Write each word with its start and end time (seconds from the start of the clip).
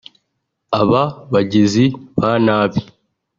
Aba 0.79 1.03
bagizi 1.33 1.85
ba 2.19 2.31
nabi 2.45 2.79